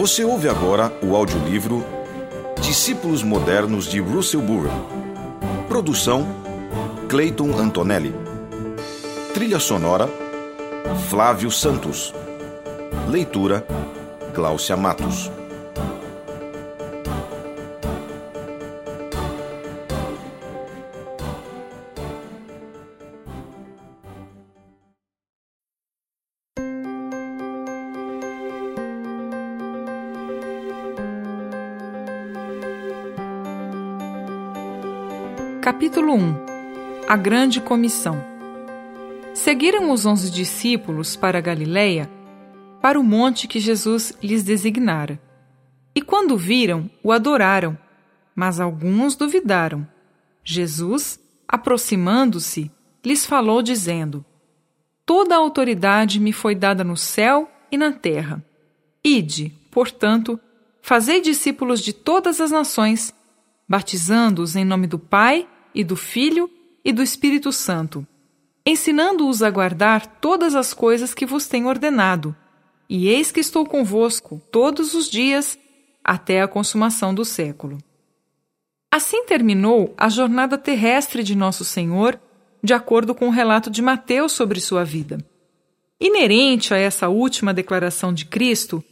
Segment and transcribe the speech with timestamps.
[0.00, 1.84] Você ouve agora o audiolivro
[2.58, 4.72] Discípulos Modernos de Russell Burroughs.
[5.68, 6.26] Produção
[7.06, 8.14] Clayton Antonelli.
[9.34, 10.08] Trilha sonora
[11.10, 12.14] Flávio Santos.
[13.10, 13.62] Leitura
[14.34, 15.30] Gláucia Matos.
[35.80, 36.34] Capítulo 1
[37.08, 38.22] A Grande Comissão
[39.32, 42.06] Seguiram os onze discípulos para Galiléia,
[42.82, 45.18] para o monte que Jesus lhes designara.
[45.94, 47.78] E quando viram, o adoraram,
[48.36, 49.88] mas alguns duvidaram.
[50.44, 52.70] Jesus, aproximando-se,
[53.02, 54.22] lhes falou, dizendo:
[55.06, 58.44] Toda a autoridade me foi dada no céu e na terra.
[59.02, 60.38] Ide, portanto,
[60.82, 63.14] fazei discípulos de todas as nações,
[63.66, 66.50] batizando-os em nome do Pai e do Filho
[66.84, 68.06] e do Espírito Santo,
[68.64, 72.34] ensinando-os a guardar todas as coisas que vos tenho ordenado.
[72.88, 75.58] E eis que estou convosco todos os dias
[76.02, 77.78] até a consumação do século.
[78.90, 82.20] Assim terminou a jornada terrestre de Nosso Senhor,
[82.62, 85.24] de acordo com o relato de Mateus sobre sua vida.
[86.00, 88.82] Inerente a essa última declaração de Cristo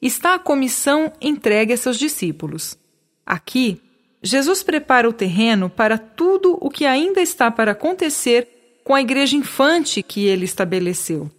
[0.00, 2.78] está a comissão entregue a seus discípulos.
[3.26, 3.80] Aqui,
[4.28, 9.34] Jesus prepara o terreno para tudo o que ainda está para acontecer com a igreja
[9.34, 11.30] infante que ele estabeleceu.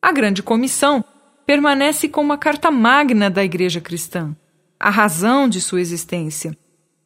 [0.00, 1.04] A grande comissão
[1.44, 4.36] permanece como a carta magna da igreja cristã,
[4.78, 6.56] a razão de sua existência.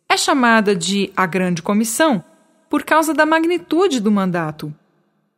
[0.06, 2.22] É chamada de a grande comissão
[2.68, 4.70] por causa da magnitude do mandato.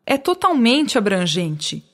[0.05, 1.85] É totalmente abrangente.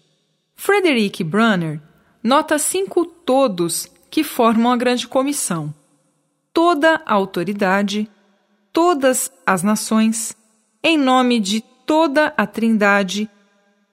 [0.57, 1.83] Frederick Brunner
[2.23, 5.75] nota cinco todos que formam a grande comissão
[6.55, 8.09] toda a autoridade,
[8.73, 10.37] todas as nações,
[10.83, 13.29] em nome de toda a Trindade,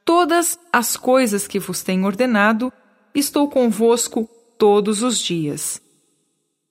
[0.05, 2.72] todas as coisas que vos tenho ordenado,
[3.16, 4.29] estou convosco
[4.59, 5.81] todos os dias.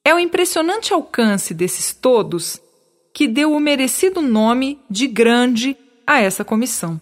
[0.05, 2.61] É o impressionante alcance desses todos
[3.13, 5.77] que deu o merecido nome de grande
[6.07, 7.01] a essa comissão.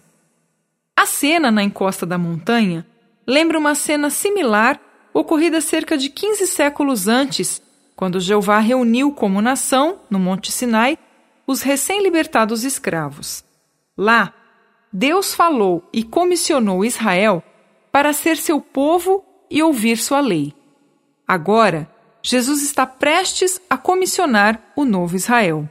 [0.95, 2.85] A cena na encosta da montanha
[3.25, 4.81] lembra uma cena similar
[5.13, 7.61] ocorrida cerca de 15 séculos antes
[7.99, 10.97] quando Jeová reuniu como nação, no Monte Sinai,
[11.45, 13.43] os recém-libertados escravos.
[13.97, 14.33] Lá,
[14.89, 17.43] Deus falou e comissionou Israel
[17.91, 19.21] para ser seu povo
[19.51, 20.53] e ouvir sua lei.
[21.27, 21.91] Agora,
[22.23, 25.67] Jesus está prestes a comissionar o novo Israel.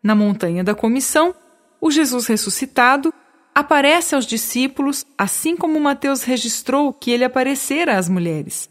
[0.00, 1.34] Na montanha da comissão,
[1.80, 3.12] o Jesus ressuscitado
[3.52, 8.70] aparece aos discípulos, assim como Mateus registrou que ele aparecera às mulheres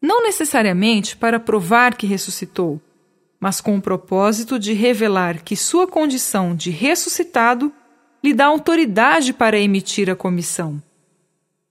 [0.00, 2.80] não necessariamente para provar que ressuscitou,
[3.40, 7.72] mas com o propósito de revelar que sua condição de ressuscitado
[8.22, 10.82] lhe dá autoridade para emitir a comissão.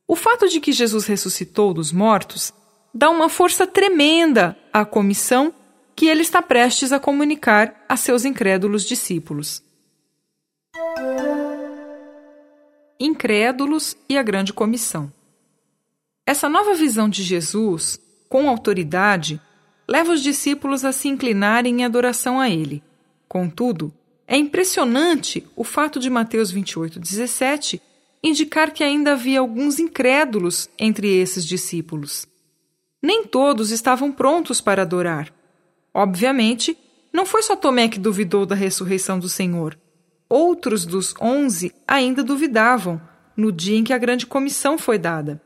[0.07, 2.53] O fato de que Jesus ressuscitou dos mortos
[2.93, 5.53] dá uma força tremenda à comissão
[5.95, 9.61] que ele está prestes a comunicar a seus incrédulos discípulos.
[12.99, 15.11] Incrédulos e a Grande Comissão.
[16.25, 17.99] Essa nova visão de Jesus
[18.29, 19.39] com autoridade,
[19.87, 22.83] leva os discípulos a se inclinarem em adoração a ele.
[23.27, 23.93] Contudo,
[24.27, 27.81] é impressionante o fato de Mateus 28, 17
[28.21, 32.27] indicar que ainda havia alguns incrédulos entre esses discípulos.
[33.01, 35.31] Nem todos estavam prontos para adorar.
[35.93, 36.77] Obviamente,
[37.13, 39.77] não foi só Tomé que duvidou da ressurreição do Senhor.
[40.29, 43.01] Outros dos onze ainda duvidavam
[43.35, 45.41] no dia em que a grande comissão foi dada.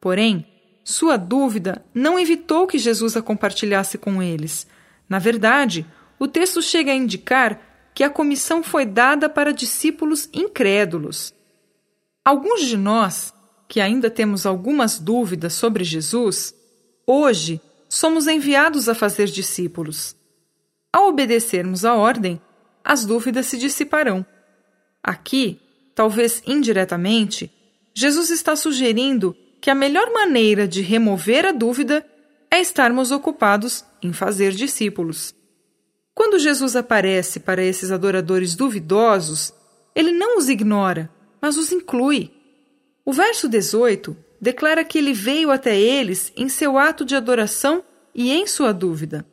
[0.00, 0.46] Porém,
[0.84, 4.66] sua dúvida não evitou que Jesus a compartilhasse com eles.
[5.08, 5.86] Na verdade,
[6.18, 7.60] o texto chega a indicar
[7.94, 11.34] que a comissão foi dada para discípulos incrédulos.
[12.24, 13.34] Alguns de nós,
[13.68, 16.54] que ainda temos algumas dúvidas sobre Jesus,
[17.06, 20.14] hoje somos enviados a fazer discípulos.
[20.92, 22.40] Ao obedecermos a ordem,
[22.84, 24.24] as dúvidas se dissiparão.
[25.02, 25.60] Aqui,
[25.94, 27.52] talvez indiretamente,
[27.94, 32.04] Jesus está sugerindo que a melhor maneira de remover a dúvida
[32.50, 35.34] é estarmos ocupados em fazer discípulos.
[36.14, 39.52] Quando Jesus aparece para esses adoradores duvidosos,
[39.94, 41.10] ele não os ignora,
[41.40, 42.30] mas os inclui.
[43.04, 47.84] O verso 18 declara que ele veio até eles em seu ato de adoração
[48.14, 49.24] e em sua dúvida.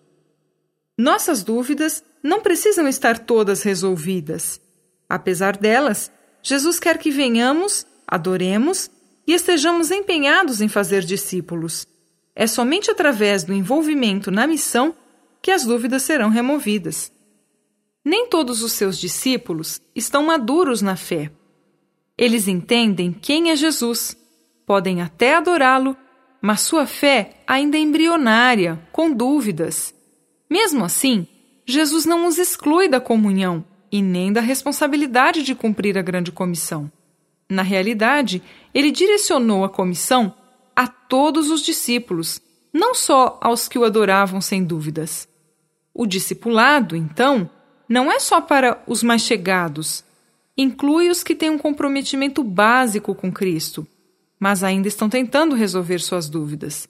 [0.97, 4.59] Nossas dúvidas não precisam estar todas resolvidas.
[5.07, 8.89] Apesar delas, Jesus quer que venhamos, adoremos
[9.27, 11.85] e estejamos empenhados em fazer discípulos.
[12.39, 14.93] é somente através do envolvimento na missão
[15.41, 17.11] que as dúvidas serão removidas.
[18.05, 21.31] Nem todos os seus discípulos estão maduros na fé.
[22.15, 24.15] Eles entendem quem é Jesus,
[24.67, 25.97] podem até adorá-lo,
[26.39, 29.95] mas sua fé ainda é embrionária, com dúvidas.
[30.47, 31.27] Mesmo assim,
[31.65, 36.91] Jesus não os exclui da comunhão e nem da responsabilidade de cumprir a grande comissão.
[37.49, 38.41] Na realidade,
[38.73, 40.33] ele direcionou a comissão
[40.75, 42.41] a todos os discípulos,
[42.73, 45.27] não só aos que o adoravam sem dúvidas.
[45.93, 47.49] O discipulado, então,
[47.87, 50.03] não é só para os mais chegados,
[50.57, 53.87] inclui os que têm um comprometimento básico com Cristo,
[54.39, 56.87] mas ainda estão tentando resolver suas dúvidas.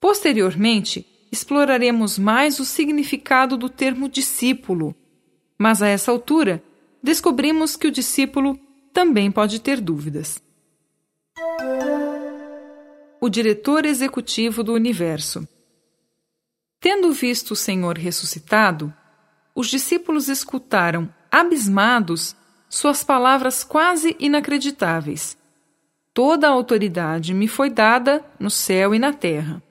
[0.00, 4.94] Posteriormente, exploraremos mais o significado do termo discípulo,
[5.58, 6.62] mas a essa altura
[7.02, 8.58] descobrimos que o discípulo
[8.96, 10.42] também pode ter dúvidas
[13.20, 15.46] o diretor executivo do universo.
[16.80, 18.94] Tendo visto o Senhor ressuscitado,
[19.54, 22.34] os discípulos escutaram, abismados,
[22.70, 25.36] suas palavras quase inacreditáveis.
[26.14, 29.62] Toda a autoridade me foi dada no céu e na terra.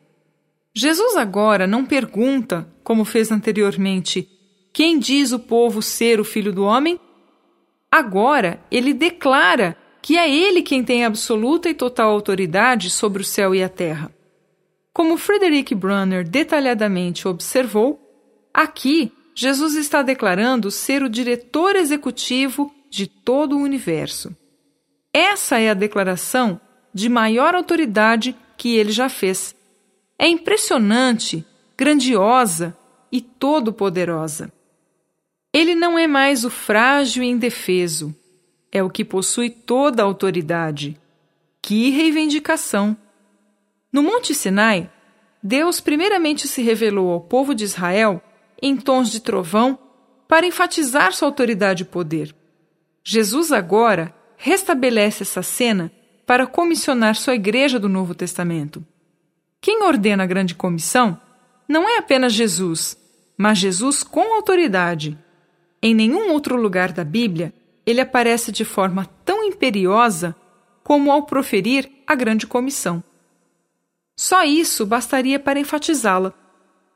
[0.71, 4.29] Jesus agora não pergunta, como fez anteriormente,
[4.71, 6.99] quem diz o povo ser o filho do homem?
[7.91, 13.55] Agora ele declara que é ele quem tem absoluta e total autoridade sobre o céu
[13.55, 14.11] e a terra.
[14.93, 17.99] Como Frederick Brunner detalhadamente observou,
[18.53, 24.35] aqui Jesus está declarando ser o diretor executivo de todo o universo.
[25.11, 26.61] Essa é a declaração
[26.93, 29.53] de maior autoridade que ele já fez.
[30.17, 31.45] É impressionante,
[31.77, 32.77] grandiosa
[33.11, 34.51] e todo-poderosa.
[35.55, 38.13] Ele não é mais o frágil e indefeso,
[38.69, 40.99] é o que possui toda a autoridade.
[41.61, 42.97] Que reivindicação!
[43.89, 44.91] No Monte Sinai,
[45.41, 48.21] Deus primeiramente se revelou ao povo de Israel
[48.61, 49.79] em tons de trovão
[50.27, 52.35] para enfatizar sua autoridade e poder.
[53.01, 55.89] Jesus agora restabelece essa cena
[56.25, 58.85] para comissionar sua igreja do Novo Testamento.
[59.61, 61.17] Quem ordena a grande comissão
[61.65, 62.97] não é apenas Jesus,
[63.37, 65.17] mas Jesus com autoridade.
[65.85, 67.53] Em nenhum outro lugar da Bíblia
[67.85, 70.35] ele aparece de forma tão imperiosa
[70.83, 73.03] como ao proferir a grande comissão.
[74.15, 76.33] Só isso bastaria para enfatizá-la.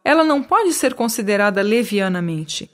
[0.04, 2.68] Ela não pode ser considerada levianamente.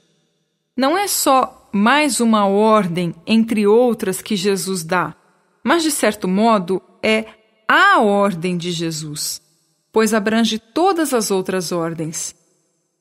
[0.74, 5.14] Não é só mais uma ordem entre outras que Jesus dá,
[5.62, 7.26] mas de certo modo é
[7.68, 9.42] a ordem de Jesus,
[9.92, 12.34] pois abrange todas as outras ordens.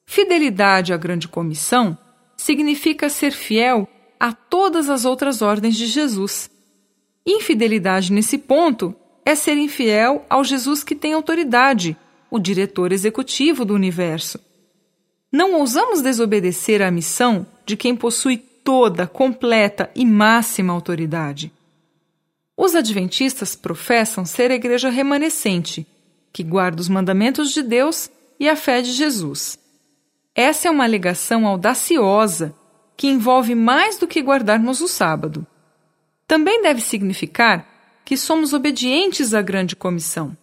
[0.06, 1.98] Fidelidade à grande comissão
[2.38, 3.88] significa ser fiel
[4.20, 6.50] a todas as outras ordens de Jesus.
[7.26, 8.96] Infidelidade nesse ponto
[9.26, 11.98] é ser infiel ao Jesus que tem autoridade,
[12.30, 14.40] o diretor executivo do universo.
[15.32, 21.52] Não ousamos desobedecer à missão de quem possui toda, completa e máxima autoridade.
[22.56, 25.86] Os adventistas professam ser a igreja remanescente,
[26.32, 28.10] que guarda os mandamentos de Deus
[28.40, 29.60] e a fé de Jesus.
[30.36, 32.54] Essa é uma alegação audaciosa
[32.98, 35.48] que envolve mais do que guardarmos o sábado.
[36.28, 37.66] Também deve significar
[38.04, 40.36] que somos obedientes à grande comissão.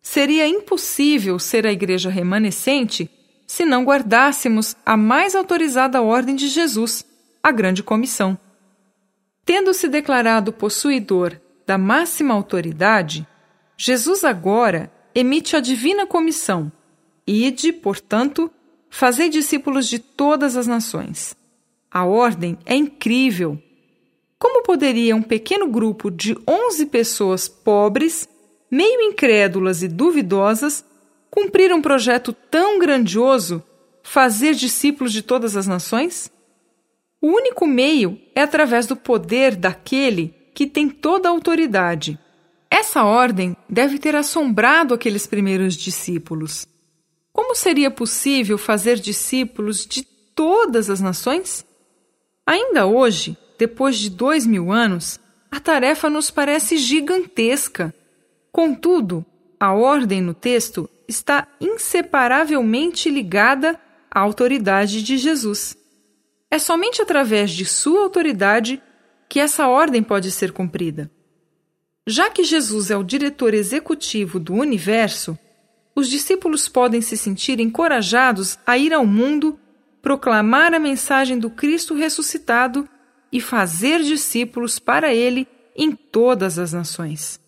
[0.00, 3.10] Seria impossível ser a igreja remanescente
[3.46, 7.04] se não guardássemos a mais autorizada ordem de Jesus,
[7.42, 8.38] a grande comissão.
[9.44, 13.26] Tendo-se declarado possuidor da máxima autoridade,
[13.76, 16.70] Jesus agora emite a divina comissão:
[17.26, 18.50] Ide, portanto,
[18.90, 21.36] fazei discípulos de todas as nações.
[21.90, 23.60] A ordem é incrível.
[24.38, 28.28] Como poderia um pequeno grupo de 11 pessoas pobres,
[28.70, 30.84] meio incrédulas e duvidosas,
[31.30, 33.62] cumprir um projeto tão grandioso,
[34.02, 36.30] fazer discípulos de todas as nações?
[37.20, 42.18] O único meio é através do poder daquele que tem toda a autoridade.
[42.70, 46.66] Essa ordem deve ter assombrado aqueles primeiros discípulos.
[47.38, 51.64] Como seria possível fazer discípulos de todas as nações?
[52.44, 57.94] Ainda hoje, depois de dois mil anos, a tarefa nos parece gigantesca.
[58.50, 59.24] Contudo,
[59.60, 63.80] a ordem no texto está inseparavelmente ligada
[64.10, 65.76] à autoridade de Jesus.
[66.50, 68.82] É somente através de sua autoridade
[69.28, 71.08] que essa ordem pode ser cumprida.
[72.04, 75.38] Já que Jesus é o diretor executivo do universo,
[75.98, 79.58] os discípulos podem se sentir encorajados a ir ao mundo
[80.00, 82.88] proclamar a mensagem do Cristo ressuscitado
[83.32, 87.40] e fazer discípulos para ele em todas as nações.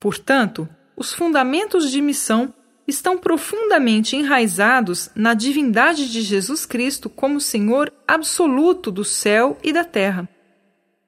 [0.00, 2.52] Portanto, os fundamentos de missão
[2.86, 9.84] estão profundamente enraizados na divindade de Jesus Cristo como Senhor absoluto do céu e da
[9.84, 10.28] terra.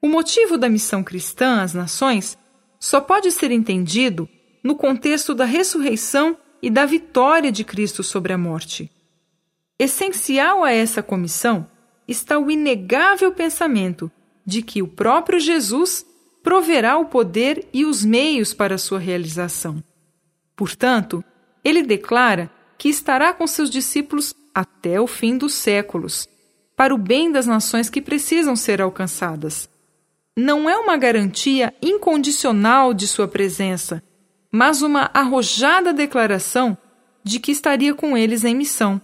[0.01, 2.37] O motivo da missão cristã às nações
[2.79, 4.29] só pode ser entendido
[4.63, 8.91] no contexto da ressurreição e da vitória de Cristo sobre a morte.
[9.77, 11.67] Essencial a essa comissão
[12.07, 14.11] está o inegável pensamento
[14.45, 16.05] de que o próprio Jesus
[16.43, 19.83] proverá o poder e os meios para sua realização.
[20.55, 21.23] Portanto,
[21.63, 26.29] ele declara que estará com seus discípulos até o fim dos séculos,
[26.75, 29.67] para o bem das nações que precisam ser alcançadas.
[30.37, 34.03] Não é uma garantia incondicional de sua presença,
[34.55, 36.77] mas uma arrojada declaração
[37.21, 39.01] de que estaria com eles em missão.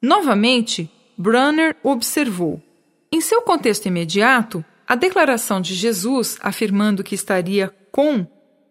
[0.00, 2.62] Novamente, Brunner observou:
[3.10, 8.24] em seu contexto imediato, a declaração de Jesus afirmando que estaria com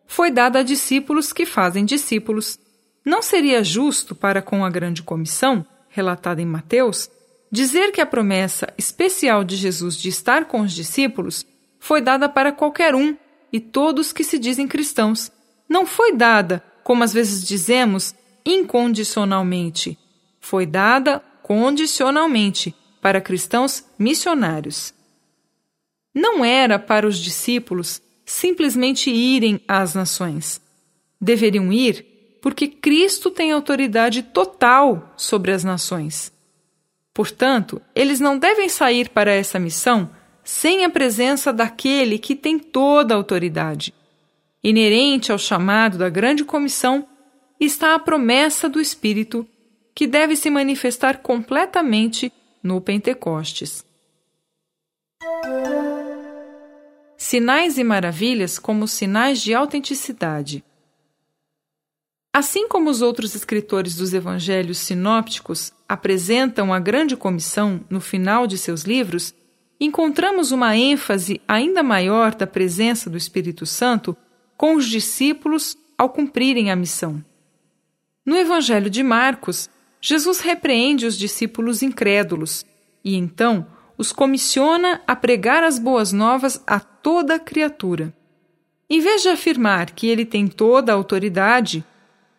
[0.07, 2.57] foi dada a discípulos que fazem discípulos.
[3.03, 7.09] Não seria justo para com a grande comissão, relatada em Mateus,
[7.51, 11.45] dizer que a promessa especial de Jesus de estar com os discípulos
[11.77, 13.17] foi dada para qualquer um
[13.51, 15.29] e todos que se dizem cristãos.
[15.69, 19.97] Não foi dada, como às vezes dizemos, incondicionalmente.
[20.39, 24.93] Foi dada condicionalmente para cristãos missionários.
[26.13, 30.59] Não era para os discípulos simplesmente irem às nações.
[31.21, 36.31] Deveriam ir porque Cristo tem autoridade total sobre as nações.
[37.13, 40.09] Portanto, eles não devem sair para essa missão
[40.43, 43.93] sem a presença daquele que tem toda a autoridade.
[44.63, 47.07] Inerente ao chamado da grande comissão
[47.59, 49.47] está a promessa do Espírito,
[49.95, 53.85] que deve se manifestar completamente no Pentecostes.
[57.17, 60.63] Sinais e maravilhas como sinais de autenticidade.
[62.33, 68.57] Assim como os outros escritores dos evangelhos sinópticos apresentam a grande comissão no final de
[68.57, 69.33] seus livros,
[69.79, 74.15] encontramos uma ênfase ainda maior da presença do Espírito Santo
[74.59, 77.23] com os discípulos ao cumprirem a missão.
[78.25, 79.69] No Evangelho de Marcos,
[80.01, 82.65] Jesus repreende os discípulos incrédulos
[83.01, 83.65] e então
[83.97, 88.13] os comissiona a pregar as boas novas a toda criatura.
[88.89, 91.81] Em vez de afirmar que ele tem toda a autoridade,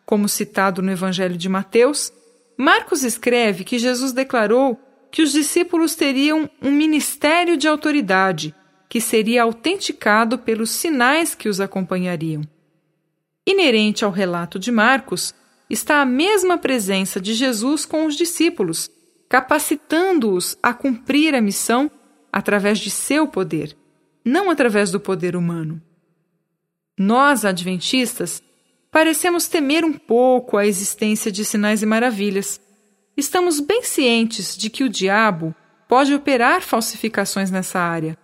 [0.05, 2.13] como citado no Evangelho de Mateus,
[2.55, 8.53] Marcos escreve que Jesus declarou que os discípulos teriam um ministério de autoridade
[8.91, 12.41] que seria autenticado pelos sinais que os acompanhariam.
[13.47, 15.33] Inerente ao relato de Marcos
[15.69, 18.91] está a mesma presença de Jesus com os discípulos,
[19.29, 21.89] capacitando-os a cumprir a missão
[22.33, 23.77] através de seu poder,
[24.25, 25.81] não através do poder humano.
[26.99, 28.43] Nós, adventistas,
[28.91, 32.59] parecemos temer um pouco a existência de sinais e maravilhas.
[33.15, 35.55] Estamos bem cientes de que o diabo
[35.87, 38.19] pode operar falsificações nessa área.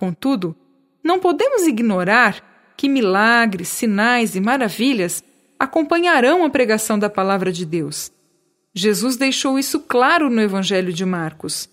[0.00, 0.56] Contudo,
[1.04, 5.22] não podemos ignorar que milagres, sinais e maravilhas
[5.58, 8.10] acompanharão a pregação da palavra de Deus.
[8.74, 11.68] Jesus deixou isso claro no Evangelho de Marcos.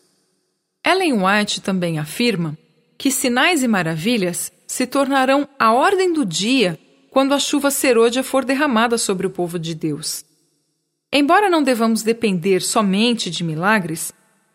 [0.86, 2.58] Ellen White também afirma
[2.98, 6.78] que sinais e maravilhas se tornarão a ordem do dia
[7.10, 10.26] quando a chuva serôdia for derramada sobre o povo de Deus.
[11.14, 14.12] Embora não devamos depender somente de milagres,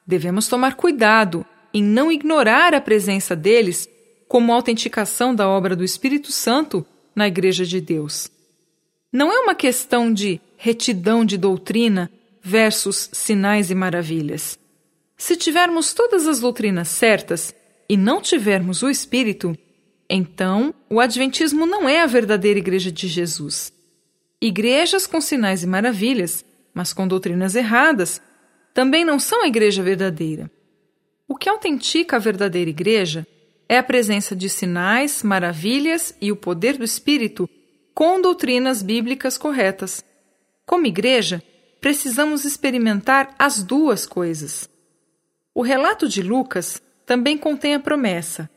[0.06, 3.88] devemos tomar cuidado em não ignorar a presença deles
[4.28, 8.30] como autenticação da obra do Espírito Santo na Igreja de Deus.
[9.12, 12.10] Não é uma questão de retidão de doutrina
[12.42, 14.58] versus sinais e maravilhas.
[15.16, 17.54] Se tivermos todas as doutrinas certas
[17.88, 19.56] e não tivermos o Espírito,
[20.08, 23.72] então, o Adventismo não é a verdadeira Igreja de Jesus.
[24.40, 28.20] Igrejas com sinais e maravilhas, mas com doutrinas erradas,
[28.74, 30.50] também não são a Igreja verdadeira.
[31.32, 33.26] O que autentica a verdadeira Igreja
[33.66, 37.48] é a presença de sinais, maravilhas e o poder do Espírito
[37.94, 40.04] com doutrinas bíblicas corretas.
[40.66, 41.42] Como Igreja,
[41.80, 44.68] precisamos experimentar as duas coisas.
[45.54, 48.50] O relato de Lucas também contém a promessa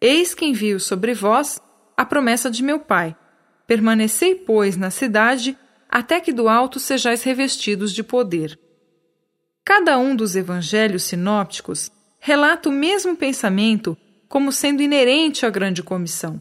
[0.00, 1.60] Eis que envio sobre vós
[1.96, 3.16] a promessa de meu Pai.
[3.66, 5.58] Permanecei, pois, na cidade,
[5.88, 8.56] até que do alto sejais revestidos de poder.
[9.64, 13.96] Cada um dos evangelhos sinópticos relata o mesmo pensamento
[14.28, 16.40] como sendo inerente à grande comissão,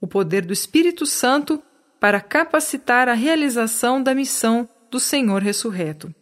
[0.00, 1.62] o poder do Espírito Santo
[1.98, 6.12] para capacitar a realização da missão do Senhor ressurreto.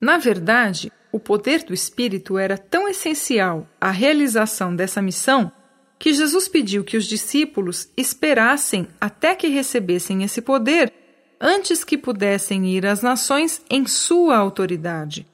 [0.00, 5.52] Na verdade, o poder do Espírito era tão essencial à realização dessa missão
[5.98, 10.92] que Jesus pediu que os discípulos esperassem até que recebessem esse poder
[11.40, 15.26] antes que pudessem ir às nações em sua autoridade.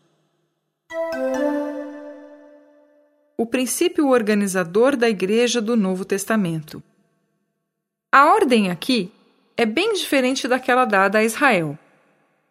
[3.41, 6.83] O princípio organizador da Igreja do Novo Testamento.
[8.11, 9.13] A ordem aqui
[9.57, 11.79] é bem diferente daquela dada a Israel.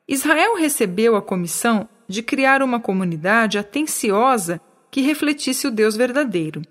[0.08, 6.62] Israel recebeu a comissão de criar uma comunidade atenciosa que refletisse o Deus verdadeiro.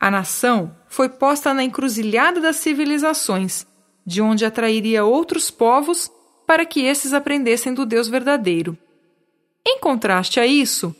[0.00, 3.64] A nação foi posta na encruzilhada das civilizações,
[4.04, 6.10] de onde atrairia outros povos
[6.48, 8.76] para que esses aprendessem do Deus verdadeiro.
[9.64, 10.92] Em contraste a isso,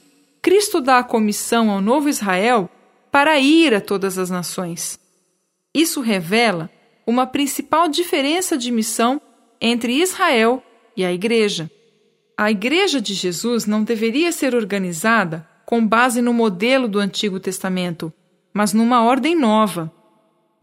[0.47, 2.71] Cristo dá a comissão ao novo Israel
[3.11, 4.97] para ir a todas as nações.
[5.75, 6.71] Isso revela
[7.05, 9.21] uma principal diferença de missão
[9.61, 10.63] entre Israel
[10.97, 11.69] e a Igreja.
[12.39, 18.13] A Igreja de Jesus não deveria ser organizada com base no modelo do Antigo Testamento,
[18.55, 19.93] mas numa ordem nova.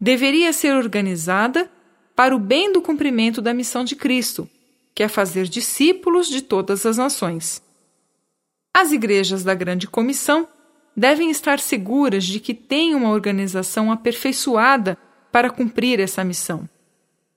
[0.00, 1.70] Deveria ser organizada
[2.16, 4.48] para o bem do cumprimento da missão de Cristo,
[4.94, 7.62] que é fazer discípulos de todas as nações.
[8.76, 10.48] As igrejas da Grande Comissão
[10.96, 14.98] devem estar seguras de que têm uma organização aperfeiçoada
[15.30, 16.68] para cumprir essa missão.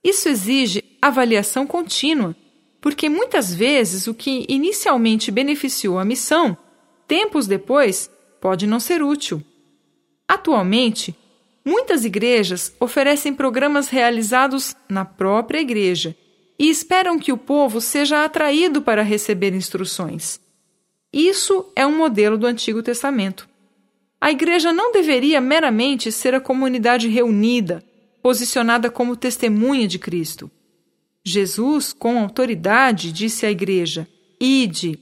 [0.03, 2.36] Isso exige avaliação contínua,
[2.82, 6.58] porque muitas vezes o que inicialmente beneficiou a missão,
[7.08, 8.10] tempos depois,
[8.41, 9.44] pode não ser útil.
[10.27, 11.15] Atualmente,
[11.63, 16.15] muitas igrejas oferecem programas realizados na própria igreja
[16.58, 20.47] e esperam que o povo seja atraído para receber instruções.
[21.12, 23.48] Isso é um modelo do Antigo Testamento.
[24.20, 27.84] A igreja não deveria meramente ser a comunidade reunida,
[28.22, 30.50] posicionada como testemunha de Cristo.
[31.24, 34.08] Jesus, com autoridade, disse à igreja:
[34.40, 35.00] Ide.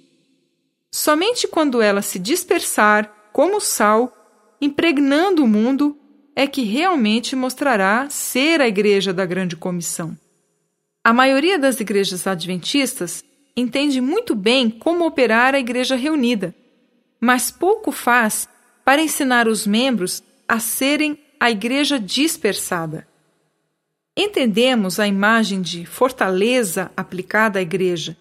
[0.91, 4.13] Somente quando ela se dispersar, como sal,
[4.61, 5.97] impregnando o mundo,
[6.35, 10.17] é que realmente mostrará ser a igreja da grande comissão.
[11.03, 13.24] A maioria das igrejas adventistas
[13.55, 16.53] entende muito bem como operar a igreja reunida,
[17.19, 18.47] mas pouco faz
[18.83, 23.07] para ensinar os membros a serem a igreja dispersada.
[24.15, 28.15] Entendemos a imagem de fortaleza aplicada à igreja,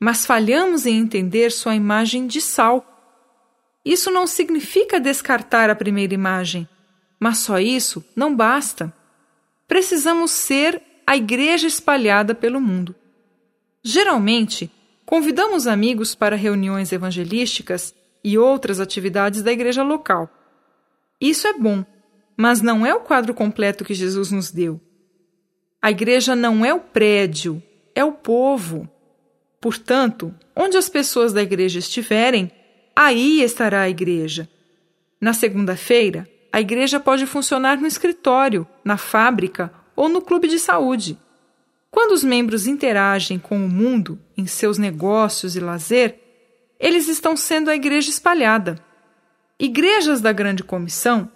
[0.00, 2.84] mas falhamos em entender sua imagem de sal.
[3.84, 6.68] Isso não significa descartar a primeira imagem,
[7.20, 8.92] mas só isso não basta.
[9.66, 12.94] Precisamos ser a igreja espalhada pelo mundo.
[13.90, 14.70] Geralmente,
[15.06, 20.28] convidamos amigos para reuniões evangelísticas e outras atividades da igreja local.
[21.18, 21.82] Isso é bom,
[22.36, 24.78] mas não é o quadro completo que Jesus nos deu.
[25.80, 27.62] A igreja não é o prédio,
[27.94, 28.86] é o povo.
[29.58, 32.52] Portanto, onde as pessoas da igreja estiverem,
[32.94, 34.50] aí estará a igreja.
[35.18, 41.18] Na segunda-feira, a igreja pode funcionar no escritório, na fábrica ou no clube de saúde.
[41.90, 46.20] Quando os membros interagem com o mundo em seus negócios e lazer,
[46.78, 48.78] eles estão sendo a igreja espalhada.
[49.58, 51.30] Igrejas da Grande Comissão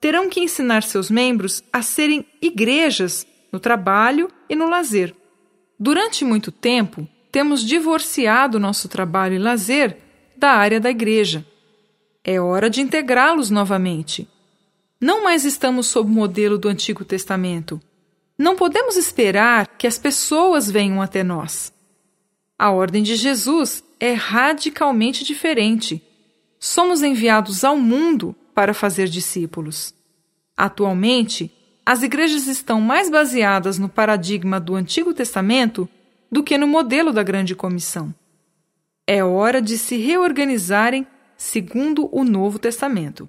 [0.00, 5.14] terão que ensinar seus membros a serem igrejas no trabalho e no lazer.
[5.78, 9.98] Durante muito tempo, temos divorciado nosso trabalho e lazer
[10.36, 11.46] da área da igreja.
[12.24, 14.26] É hora de integrá-los novamente.
[15.00, 17.80] Não mais estamos sob o modelo do Antigo Testamento
[18.40, 21.70] não podemos esperar que as pessoas venham até nós.
[22.58, 26.02] A ordem de Jesus é radicalmente diferente.
[26.58, 29.94] Somos enviados ao mundo para fazer discípulos.
[30.56, 31.52] Atualmente,
[31.84, 35.86] as igrejas estão mais baseadas no paradigma do Antigo Testamento
[36.32, 38.14] do que no modelo da Grande Comissão.
[39.06, 43.28] É hora de se reorganizarem segundo o Novo Testamento.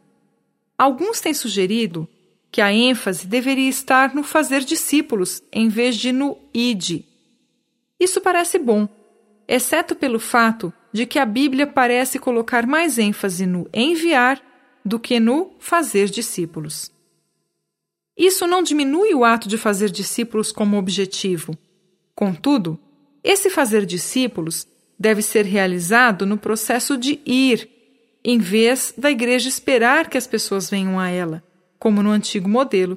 [0.77, 2.07] Alguns têm sugerido
[2.51, 7.05] que a ênfase deveria estar no fazer discípulos em vez de no ide.
[7.97, 8.89] Isso parece bom,
[9.47, 14.41] exceto pelo fato de que a Bíblia parece colocar mais ênfase no enviar
[14.83, 16.91] do que no fazer discípulos.
[18.17, 21.57] Isso não diminui o ato de fazer discípulos como objetivo.
[22.13, 22.77] Contudo,
[23.23, 24.67] esse fazer discípulos
[24.99, 27.69] deve ser realizado no processo de ir,
[28.23, 31.41] em vez da igreja esperar que as pessoas venham a ela
[31.81, 32.95] como no antigo modelo.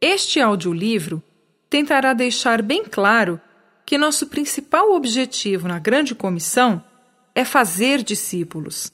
[0.00, 1.22] Este audiolivro
[1.68, 3.38] tentará deixar bem claro
[3.84, 6.82] que nosso principal objetivo na Grande Comissão
[7.34, 8.90] é fazer discípulos.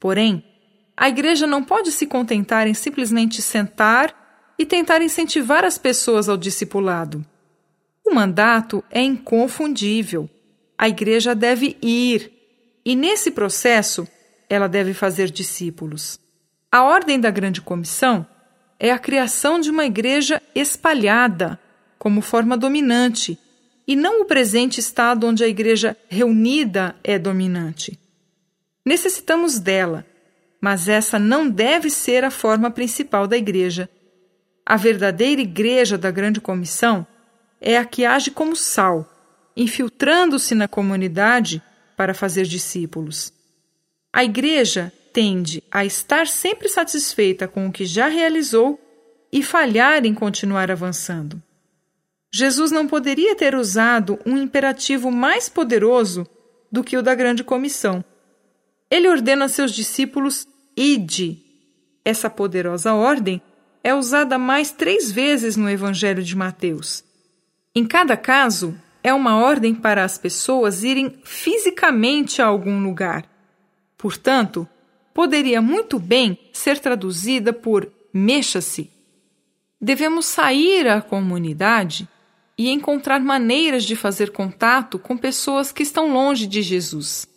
[0.00, 0.42] Porém,
[0.96, 6.36] a Igreja não pode se contentar em simplesmente sentar e tentar incentivar as pessoas ao
[6.38, 7.22] discipulado.
[8.02, 10.28] O mandato é inconfundível.
[10.78, 12.32] A Igreja deve ir,
[12.82, 14.08] e nesse processo,
[14.48, 16.18] ela deve fazer discípulos.
[16.72, 18.26] A ordem da Grande Comissão
[18.84, 21.58] é a criação de uma igreja espalhada
[21.98, 23.38] como forma dominante,
[23.88, 27.98] e não o presente estado onde a igreja reunida é dominante.
[28.84, 30.06] Necessitamos dela,
[30.60, 33.88] mas essa não deve ser a forma principal da igreja.
[34.66, 37.06] A verdadeira igreja da Grande Comissão
[37.62, 39.10] é a que age como sal,
[39.56, 41.62] infiltrando-se na comunidade
[41.96, 43.32] para fazer discípulos.
[44.12, 48.80] A igreja tende a estar sempre satisfeita com o que já realizou
[49.32, 51.40] e falhar em continuar avançando.
[52.32, 56.26] Jesus não poderia ter usado um imperativo mais poderoso
[56.70, 58.04] do que o da grande comissão.
[58.90, 61.40] Ele ordena a seus discípulos: ide.
[62.04, 63.40] Essa poderosa ordem
[63.84, 67.04] é usada mais três vezes no Evangelho de Mateus.
[67.72, 73.24] Em cada caso, é uma ordem para as pessoas irem fisicamente a algum lugar.
[73.96, 74.68] Portanto,
[75.14, 78.90] poderia muito bem ser traduzida por mexa-se.
[79.80, 82.08] Devemos sair à comunidade
[82.58, 87.28] e encontrar maneiras de fazer contato com pessoas que estão longe de Jesus.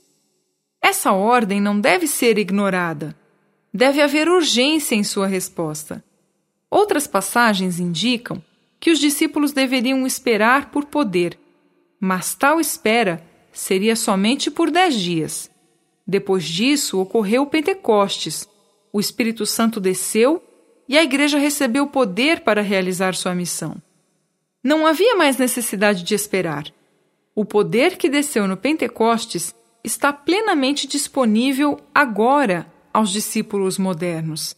[0.82, 3.16] Essa ordem não deve ser ignorada.
[3.74, 6.04] Deve haver urgência em sua resposta.
[6.70, 8.42] Outras passagens indicam
[8.80, 11.38] que os discípulos deveriam esperar por poder,
[12.00, 15.50] mas tal espera seria somente por dez dias.
[16.08, 18.48] Depois disso ocorreu o Pentecostes.
[18.94, 20.42] O Espírito Santo desceu
[20.88, 23.76] e a igreja recebeu poder para realizar sua missão.
[24.64, 26.72] Não havia mais necessidade de esperar.
[27.36, 34.56] O poder que desceu no Pentecostes está plenamente disponível agora aos discípulos modernos.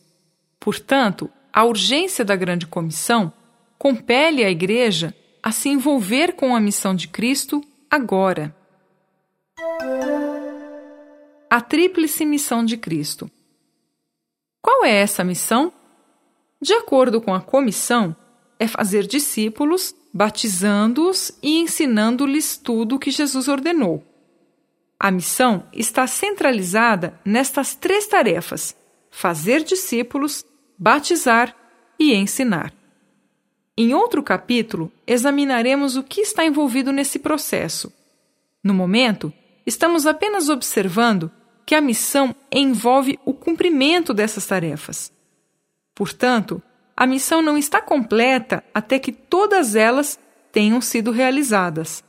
[0.59, 3.33] Portanto, a urgência da grande comissão
[3.77, 8.55] compele a Igreja a se envolver com a missão de Cristo agora.
[11.49, 13.29] A tríplice missão de Cristo.
[14.61, 15.73] Qual é essa missão?
[16.61, 18.15] De acordo com a comissão,
[18.59, 24.03] é fazer discípulos batizando-os e ensinando-lhes tudo o que Jesus ordenou.
[24.99, 28.75] A missão está centralizada nestas três tarefas:
[29.09, 30.45] fazer discípulos,
[30.77, 31.55] batizar
[31.97, 32.71] e ensinar.
[33.75, 37.91] Em outro capítulo, examinaremos o que está envolvido nesse processo.
[38.63, 39.33] No momento,
[39.65, 41.31] estamos apenas observando
[41.69, 45.13] que a missão envolve o cumprimento dessas tarefas.
[45.93, 46.59] Portanto,
[46.97, 50.17] a missão não está completa até que todas elas
[50.51, 52.03] tenham sido realizadas.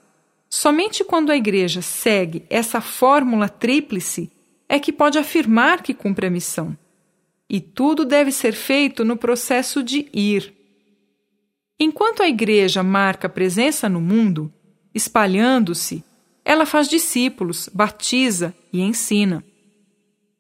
[0.49, 4.33] Somente quando a Igreja segue essa fórmula tríplice
[4.67, 6.75] é que pode afirmar que cumpre a missão.
[7.47, 10.55] E tudo deve ser feito no processo de ir.
[11.79, 14.51] Enquanto a Igreja marca presença no mundo,
[14.95, 16.03] espalhando-se,
[16.43, 19.45] ela faz discípulos, batiza e ensina.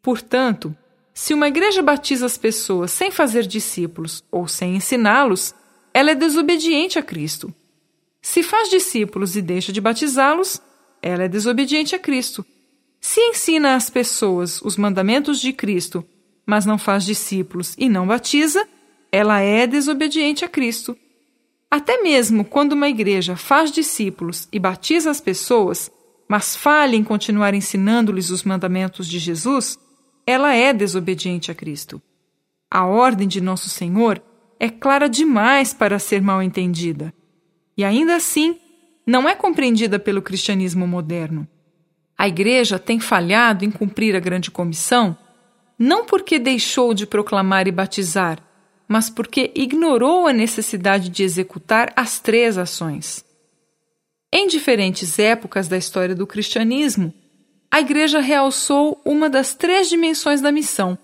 [0.02, 0.74] Portanto,
[1.12, 5.54] se uma igreja batiza as pessoas sem fazer discípulos ou sem ensiná-los,
[5.92, 7.52] ela é desobediente a Cristo.
[8.22, 10.60] Se faz discípulos e deixa de batizá-los,
[11.02, 12.44] ela é desobediente a Cristo.
[13.00, 16.04] Se ensina às pessoas os mandamentos de Cristo,
[16.44, 18.66] mas não faz discípulos e não batiza,
[19.10, 20.96] ela é desobediente a Cristo.
[21.70, 25.90] Até mesmo quando uma igreja faz discípulos e batiza as pessoas,
[26.28, 29.78] mas falha em continuar ensinando-lhes os mandamentos de Jesus,
[30.26, 32.00] ela é desobediente a Cristo.
[32.70, 34.22] A ordem de Nosso Senhor
[34.58, 37.12] é clara demais para ser mal entendida.
[37.76, 38.58] E ainda assim,
[39.06, 41.48] não é compreendida pelo cristianismo moderno.
[42.16, 45.16] A Igreja tem falhado em cumprir a grande comissão
[45.82, 48.38] não porque deixou de proclamar e batizar,
[48.86, 53.24] mas porque ignorou a necessidade de executar as três ações.
[54.30, 57.14] Em diferentes épocas da história do cristianismo,
[57.70, 60.98] a Igreja realçou uma das três dimensões da missão,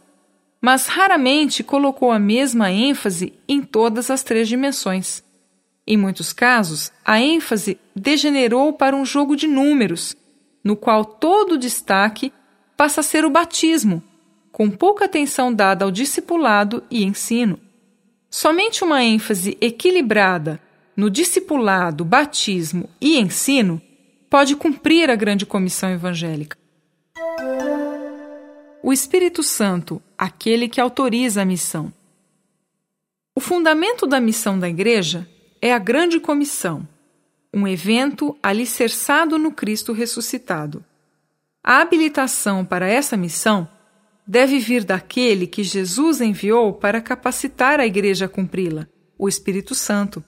[0.60, 5.22] mas raramente colocou a mesma ênfase em todas as três dimensões.
[5.86, 10.16] Em muitos casos, a ênfase degenerou para um jogo de números,
[10.64, 12.32] no qual todo o destaque
[12.76, 14.02] passa a ser o batismo,
[14.50, 17.60] com pouca atenção dada ao discipulado e ensino.
[18.28, 20.60] Somente uma ênfase equilibrada
[20.96, 23.80] no discipulado, batismo e ensino
[24.28, 26.56] pode cumprir a grande comissão evangélica.
[28.82, 31.92] O Espírito Santo, aquele que autoriza a missão.
[33.34, 35.28] O fundamento da missão da Igreja
[35.60, 36.88] é a Grande Comissão,
[37.52, 40.84] um evento alicerçado no Cristo ressuscitado.
[41.62, 43.68] A habilitação para essa missão
[44.26, 48.86] deve vir daquele que Jesus enviou para capacitar a Igreja a cumpri-la,
[49.18, 50.22] o Espírito Santo.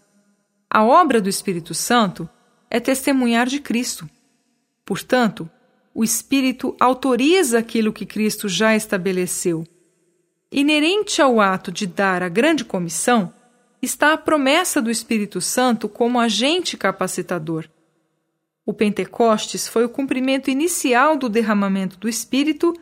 [0.68, 2.28] A obra do Espírito Santo
[2.70, 4.08] é testemunhar de Cristo.
[4.84, 5.48] Portanto,
[5.94, 9.66] o Espírito autoriza aquilo que Cristo já estabeleceu.
[10.50, 13.32] Inerente ao ato de dar a grande comissão
[13.82, 17.68] está a promessa do Espírito Santo como agente capacitador.
[18.64, 22.74] O Pentecostes foi o cumprimento inicial do derramamento do Espírito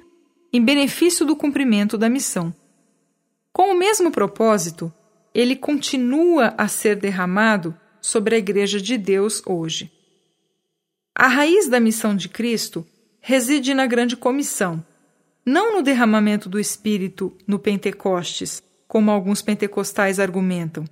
[0.53, 2.55] em benefício do cumprimento da missão.
[3.53, 4.93] Com o mesmo propósito,
[5.35, 7.75] ele continua a ser derramado
[8.07, 9.91] sobre a Igreja de Deus hoje.
[11.13, 12.87] A raiz da missão de Cristo
[13.21, 14.85] reside na grande comissão,
[15.45, 20.85] não no derramamento do Espírito no Pentecostes, como alguns pentecostais argumentam.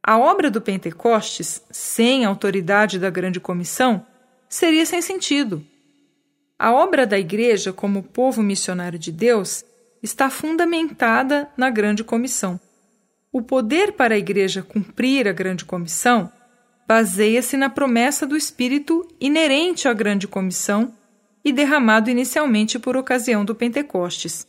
[0.00, 4.06] A obra do Pentecostes, sem a autoridade da grande comissão,
[4.48, 5.66] seria sem sentido.
[6.56, 9.64] A obra da Igreja como povo missionário de Deus
[10.00, 12.60] está fundamentada na grande comissão.
[13.38, 16.28] O poder para a Igreja cumprir a grande comissão
[16.88, 20.92] baseia-se na promessa do Espírito inerente à grande comissão
[21.44, 24.44] e derramado inicialmente por ocasião do Pentecostes.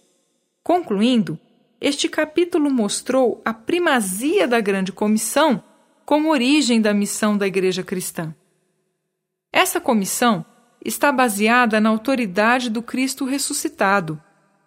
[0.63, 1.37] Concluindo,
[1.79, 5.63] este capítulo mostrou a primazia da grande comissão
[6.03, 8.33] como origem da missão da Igreja cristã.
[9.53, 10.43] Essa comissão
[10.83, 14.19] está baseada na autoridade do Cristo ressuscitado,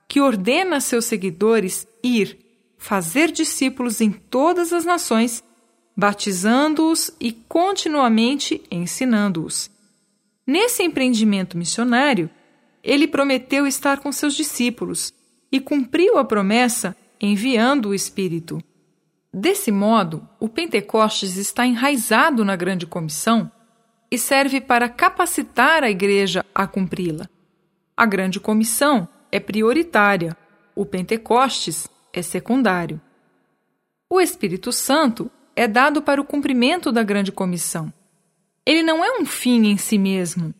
[0.06, 2.41] que ordena a seus seguidores ir,
[2.82, 5.44] fazer discípulos em todas as nações
[5.96, 9.70] batizando-os e continuamente ensinando-os.
[10.44, 12.28] Nesse empreendimento missionário,
[12.82, 15.14] ele prometeu estar com seus discípulos
[15.52, 18.60] e cumpriu a promessa enviando o Espírito.
[19.32, 23.48] Desse modo, o Pentecostes está enraizado na grande comissão
[24.10, 27.28] e serve para capacitar a igreja a cumpri-la.
[27.96, 30.36] A grande comissão é prioritária,
[30.74, 33.00] o Pentecostes é secundário.
[34.08, 37.92] O Espírito Santo é dado para o cumprimento da grande comissão.
[38.64, 40.54] Ele não é um fim em si mesmo.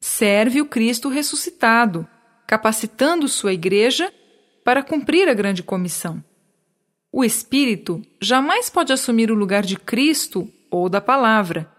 [0.00, 2.06] Serve o Cristo ressuscitado,
[2.46, 4.12] capacitando sua igreja
[4.64, 6.22] para cumprir a grande comissão.
[7.12, 11.70] O Espírito jamais pode assumir o lugar de Cristo ou da palavra.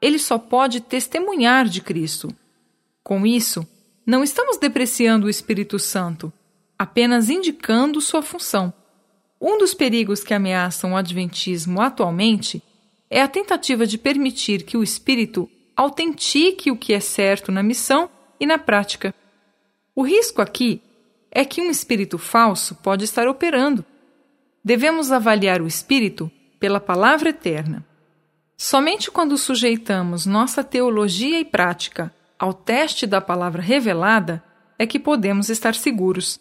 [0.00, 2.34] Ele só pode testemunhar de Cristo.
[3.02, 3.66] Com isso,
[4.06, 6.32] não estamos depreciando o Espírito Santo,
[6.78, 8.72] apenas indicando sua função.
[9.40, 12.62] Um dos perigos que ameaçam o Adventismo atualmente
[13.10, 18.08] é a tentativa de permitir que o espírito autentique o que é certo na missão
[18.40, 19.14] e na prática.
[19.94, 20.80] O risco aqui
[21.30, 23.84] é que um espírito falso pode estar operando.
[24.64, 27.84] Devemos avaliar o espírito pela palavra eterna.
[28.56, 34.42] Somente quando sujeitamos nossa teologia e prática ao teste da palavra revelada
[34.78, 36.40] é que podemos estar seguros.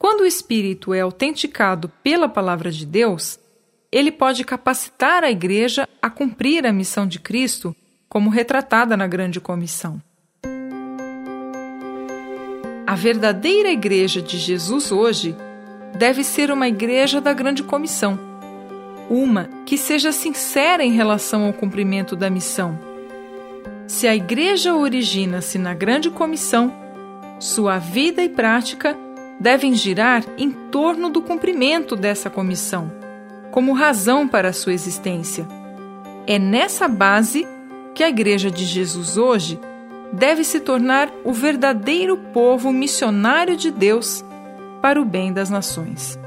[0.00, 3.38] Quando o Espírito é autenticado pela Palavra de Deus,
[3.92, 7.76] ele pode capacitar a Igreja a cumprir a missão de Cristo,
[8.08, 10.00] como retratada na Grande Comissão.
[12.86, 15.36] A verdadeira Igreja de Jesus hoje
[15.98, 18.18] deve ser uma Igreja da Grande Comissão,
[19.10, 22.78] uma que seja sincera em relação ao cumprimento da missão.
[23.86, 26.72] Se a Igreja origina-se na Grande Comissão,
[27.38, 28.96] sua vida e prática
[29.40, 32.92] devem girar em torno do cumprimento dessa comissão,
[33.50, 35.48] como razão para sua existência.
[36.26, 37.48] É nessa base
[37.94, 39.58] que a Igreja de Jesus hoje
[40.12, 44.22] deve se tornar o verdadeiro povo missionário de Deus
[44.82, 46.19] para o bem das nações.